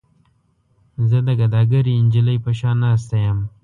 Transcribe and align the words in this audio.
زه 1.09 1.17
د 1.27 1.29
ګداګرې 1.39 1.93
نجلۍ 2.05 2.37
په 2.45 2.51
شان 2.59 2.77
ناسته 2.85 3.15
یم. 3.25 3.37